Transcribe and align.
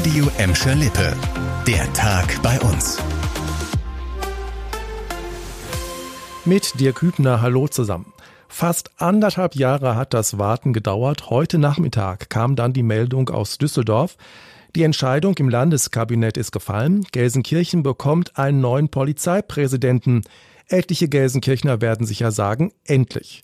Radio 0.00 0.30
Emscher 0.38 0.74
Lippe. 0.76 1.14
Der 1.66 1.92
Tag 1.92 2.40
bei 2.42 2.58
uns. 2.60 2.96
Mit 6.46 6.80
dir 6.80 6.94
Kübner, 6.94 7.42
hallo 7.42 7.68
zusammen. 7.68 8.10
Fast 8.48 8.92
anderthalb 8.96 9.56
Jahre 9.56 9.96
hat 9.96 10.14
das 10.14 10.38
Warten 10.38 10.72
gedauert. 10.72 11.28
Heute 11.28 11.58
Nachmittag 11.58 12.30
kam 12.30 12.56
dann 12.56 12.72
die 12.72 12.82
Meldung 12.82 13.28
aus 13.28 13.58
Düsseldorf. 13.58 14.16
Die 14.74 14.84
Entscheidung 14.84 15.36
im 15.36 15.50
Landeskabinett 15.50 16.38
ist 16.38 16.52
gefallen. 16.52 17.04
Gelsenkirchen 17.12 17.82
bekommt 17.82 18.38
einen 18.38 18.62
neuen 18.62 18.88
Polizeipräsidenten. 18.88 20.22
Etliche 20.72 21.08
Gelsenkirchner 21.08 21.80
werden 21.80 22.06
sicher 22.06 22.30
sagen, 22.30 22.72
endlich. 22.84 23.42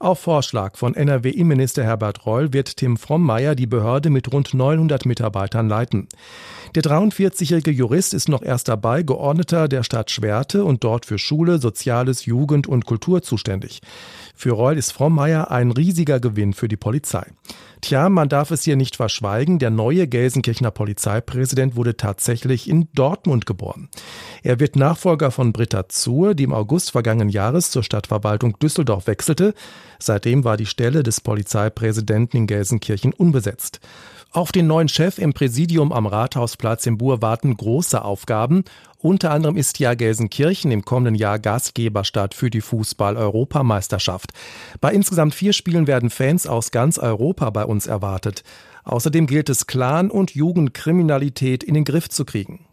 Auf 0.00 0.20
Vorschlag 0.20 0.76
von 0.76 0.94
NRW-Innenminister 0.94 1.82
Herbert 1.82 2.24
Reul 2.24 2.52
wird 2.52 2.76
Tim 2.76 2.96
Frommeier 2.96 3.56
die 3.56 3.66
Behörde 3.66 4.10
mit 4.10 4.32
rund 4.32 4.54
900 4.54 5.04
Mitarbeitern 5.06 5.68
leiten. 5.68 6.06
Der 6.76 6.84
43-jährige 6.84 7.72
Jurist 7.72 8.14
ist 8.14 8.28
noch 8.28 8.42
erst 8.42 8.68
dabei 8.68 9.02
Geordneter 9.02 9.66
der 9.66 9.82
Stadt 9.82 10.12
Schwerte 10.12 10.64
und 10.64 10.84
dort 10.84 11.04
für 11.04 11.18
Schule, 11.18 11.58
Soziales, 11.58 12.26
Jugend 12.26 12.68
und 12.68 12.86
Kultur 12.86 13.22
zuständig. 13.22 13.80
Für 14.36 14.52
Reul 14.52 14.78
ist 14.78 14.92
Frommeier 14.92 15.50
ein 15.50 15.72
riesiger 15.72 16.20
Gewinn 16.20 16.52
für 16.52 16.68
die 16.68 16.76
Polizei. 16.76 17.26
Tja, 17.80 18.08
man 18.08 18.28
darf 18.28 18.50
es 18.50 18.64
hier 18.64 18.76
nicht 18.76 18.96
verschweigen, 18.96 19.58
der 19.58 19.70
neue 19.70 20.08
Gelsenkirchener 20.08 20.70
Polizeipräsident 20.70 21.76
wurde 21.76 21.96
tatsächlich 21.96 22.68
in 22.68 22.88
Dortmund 22.94 23.46
geboren. 23.46 23.88
Er 24.42 24.58
wird 24.58 24.76
Nachfolger 24.76 25.30
von 25.30 25.52
Britta 25.52 25.88
Zuhr, 25.88 26.34
die 26.34 26.42
im 26.42 26.52
August 26.52 26.90
vergangenen 26.90 27.28
Jahres 27.28 27.70
zur 27.70 27.82
Stadtverwaltung 27.82 28.58
Düsseldorf 28.58 29.06
wechselte. 29.06 29.54
Seitdem 29.98 30.44
war 30.44 30.56
die 30.56 30.66
Stelle 30.66 31.02
des 31.02 31.20
Polizeipräsidenten 31.20 32.36
in 32.36 32.46
Gelsenkirchen 32.46 33.12
unbesetzt. 33.12 33.80
Auf 34.30 34.52
den 34.52 34.66
neuen 34.66 34.88
Chef 34.88 35.18
im 35.18 35.32
Präsidium 35.32 35.90
am 35.90 36.06
Rathausplatz 36.06 36.84
im 36.84 36.98
Bur 36.98 37.22
warten 37.22 37.56
große 37.56 38.04
Aufgaben. 38.04 38.62
Unter 38.98 39.30
anderem 39.30 39.56
ist 39.56 39.78
ja 39.78 39.94
Gelsenkirchen 39.94 40.70
im 40.70 40.84
kommenden 40.84 41.14
Jahr 41.14 41.38
Gastgeberstadt 41.38 42.34
für 42.34 42.50
die 42.50 42.60
Fußball-Europameisterschaft. 42.60 44.32
Bei 44.82 44.92
insgesamt 44.92 45.34
vier 45.34 45.54
Spielen 45.54 45.86
werden 45.86 46.10
Fans 46.10 46.46
aus 46.46 46.72
ganz 46.72 46.98
Europa 46.98 47.48
bei 47.48 47.64
uns 47.64 47.86
erwartet. 47.86 48.42
Außerdem 48.84 49.26
gilt 49.26 49.48
es, 49.48 49.66
Clan- 49.66 50.10
und 50.10 50.34
Jugendkriminalität 50.34 51.64
in 51.64 51.72
den 51.72 51.84
Griff 51.84 52.10
zu 52.10 52.26
kriegen. 52.26 52.67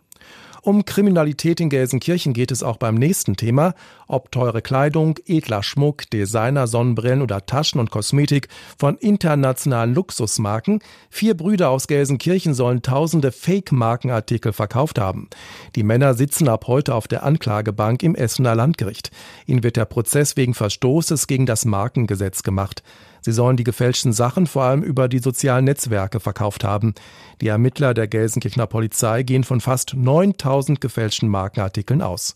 Um 0.66 0.84
Kriminalität 0.84 1.60
in 1.60 1.70
Gelsenkirchen 1.70 2.34
geht 2.34 2.50
es 2.50 2.64
auch 2.64 2.78
beim 2.78 2.96
nächsten 2.96 3.36
Thema. 3.36 3.76
Ob 4.08 4.32
teure 4.32 4.64
Kleidung, 4.64 5.20
edler 5.28 5.62
Schmuck, 5.62 6.10
Designer, 6.10 6.66
Sonnenbrillen 6.66 7.22
oder 7.22 7.46
Taschen 7.46 7.80
und 7.80 7.92
Kosmetik 7.92 8.48
von 8.76 8.98
internationalen 8.98 9.94
Luxusmarken. 9.94 10.80
Vier 11.12 11.38
Brüder 11.38 11.70
aus 11.70 11.86
Gelsenkirchen 11.86 12.56
sollen 12.56 12.82
tausende 12.82 13.32
Fake-Markenartikel 13.32 14.54
verkauft 14.54 14.98
haben. 14.98 15.30
Die 15.76 15.84
Männer 15.84 16.16
sitzen 16.16 16.50
ab 16.50 16.66
heute 16.66 16.96
auf 16.96 17.08
der 17.08 17.22
Anklagebank 17.22 18.02
im 18.02 18.16
Essener 18.16 18.56
Landgericht. 18.56 19.12
Ihnen 19.46 19.62
wird 19.62 19.78
der 19.78 19.86
Prozess 19.86 20.36
wegen 20.36 20.56
Verstoßes 20.56 21.28
gegen 21.28 21.46
das 21.46 21.66
Markengesetz 21.66 22.42
gemacht. 22.42 22.82
Sie 23.22 23.32
sollen 23.32 23.58
die 23.58 23.64
gefälschten 23.64 24.14
Sachen 24.14 24.46
vor 24.46 24.66
allem 24.66 24.84
über 24.84 25.08
die 25.08 25.18
sozialen 25.18 25.66
Netzwerke 25.66 26.20
verkauft 26.20 26.64
haben. 26.64 26.94
Die 27.42 27.48
Ermittler 27.48 27.96
der 27.96 28.08
Gelsenkirchener 28.08 28.68
Polizei 28.68 29.24
gehen 29.24 29.44
von 29.44 29.62
fast 29.62 29.96
9000 29.96 30.55
gefälschten 30.64 31.30
Markenartikeln 31.30 32.02
aus. 32.02 32.36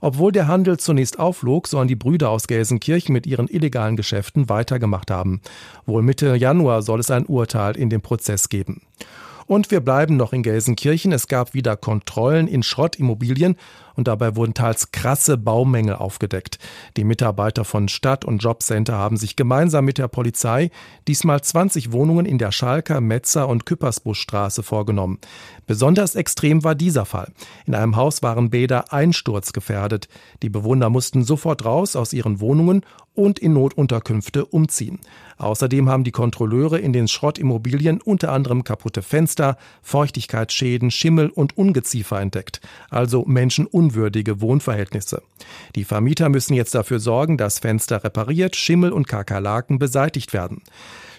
Obwohl 0.00 0.32
der 0.32 0.46
Handel 0.46 0.78
zunächst 0.78 1.18
auflog, 1.18 1.66
sollen 1.66 1.88
die 1.88 1.96
Brüder 1.96 2.30
aus 2.30 2.46
Gelsenkirchen 2.46 3.12
mit 3.12 3.26
ihren 3.26 3.48
illegalen 3.48 3.96
Geschäften 3.96 4.48
weitergemacht 4.48 5.10
haben. 5.10 5.40
Wohl 5.86 6.02
Mitte 6.02 6.36
Januar 6.36 6.82
soll 6.82 7.00
es 7.00 7.10
ein 7.10 7.26
Urteil 7.26 7.76
in 7.76 7.90
dem 7.90 8.00
Prozess 8.00 8.48
geben. 8.48 8.82
Und 9.48 9.70
wir 9.70 9.80
bleiben 9.80 10.18
noch 10.18 10.34
in 10.34 10.42
Gelsenkirchen. 10.42 11.10
Es 11.10 11.26
gab 11.26 11.54
wieder 11.54 11.74
Kontrollen 11.74 12.48
in 12.48 12.62
Schrottimmobilien 12.62 13.56
und 13.94 14.06
dabei 14.06 14.36
wurden 14.36 14.52
teils 14.52 14.92
krasse 14.92 15.38
Baumängel 15.38 15.94
aufgedeckt. 15.94 16.58
Die 16.98 17.02
Mitarbeiter 17.02 17.64
von 17.64 17.88
Stadt- 17.88 18.26
und 18.26 18.42
Jobcenter 18.44 18.98
haben 18.98 19.16
sich 19.16 19.36
gemeinsam 19.36 19.86
mit 19.86 19.96
der 19.96 20.06
Polizei 20.06 20.70
diesmal 21.08 21.40
20 21.40 21.92
Wohnungen 21.92 22.26
in 22.26 22.36
der 22.36 22.52
Schalker, 22.52 23.00
Metzer 23.00 23.48
und 23.48 23.64
Küppersbuschstraße 23.64 24.62
vorgenommen. 24.62 25.18
Besonders 25.66 26.14
extrem 26.14 26.62
war 26.62 26.74
dieser 26.74 27.06
Fall. 27.06 27.32
In 27.64 27.74
einem 27.74 27.96
Haus 27.96 28.22
waren 28.22 28.50
Bäder 28.50 28.92
einsturzgefährdet. 28.92 30.08
Die 30.42 30.50
Bewohner 30.50 30.90
mussten 30.90 31.24
sofort 31.24 31.64
raus 31.64 31.96
aus 31.96 32.12
ihren 32.12 32.40
Wohnungen 32.40 32.82
und 33.18 33.40
in 33.40 33.52
Notunterkünfte 33.52 34.44
umziehen. 34.44 35.00
Außerdem 35.38 35.88
haben 35.88 36.04
die 36.04 36.12
Kontrolleure 36.12 36.78
in 36.78 36.92
den 36.92 37.08
Schrottimmobilien 37.08 38.00
unter 38.00 38.32
anderem 38.32 38.64
kaputte 38.64 39.02
Fenster, 39.02 39.58
Feuchtigkeitsschäden, 39.82 40.90
Schimmel 40.90 41.28
und 41.28 41.58
Ungeziefer 41.58 42.20
entdeckt, 42.20 42.60
also 42.90 43.24
menschenunwürdige 43.26 44.40
Wohnverhältnisse. 44.40 45.22
Die 45.74 45.84
Vermieter 45.84 46.28
müssen 46.28 46.54
jetzt 46.54 46.74
dafür 46.74 47.00
sorgen, 47.00 47.36
dass 47.36 47.58
Fenster 47.58 48.04
repariert, 48.04 48.56
Schimmel 48.56 48.92
und 48.92 49.08
Kakerlaken 49.08 49.78
beseitigt 49.78 50.32
werden. 50.32 50.62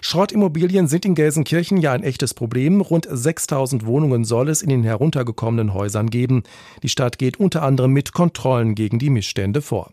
Schrottimmobilien 0.00 0.88
sind 0.88 1.04
in 1.04 1.14
Gelsenkirchen 1.14 1.76
ja 1.76 1.92
ein 1.92 2.02
echtes 2.02 2.32
Problem. 2.32 2.80
Rund 2.80 3.06
6000 3.10 3.84
Wohnungen 3.84 4.24
soll 4.24 4.48
es 4.48 4.62
in 4.62 4.70
den 4.70 4.82
heruntergekommenen 4.82 5.74
Häusern 5.74 6.08
geben. 6.08 6.44
Die 6.82 6.88
Stadt 6.88 7.18
geht 7.18 7.38
unter 7.38 7.62
anderem 7.62 7.92
mit 7.92 8.12
Kontrollen 8.12 8.74
gegen 8.74 8.98
die 8.98 9.10
Missstände 9.10 9.60
vor. 9.60 9.92